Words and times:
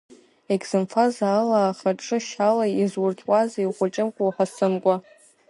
Егьзымфаз 0.51 1.15
ала 1.37 1.59
ахаҿы 1.69 2.17
шьала 2.27 2.65
изурҭәуазеи, 2.83 3.67
ухәыҷымкәа-уҳасымкәа? 3.69 4.95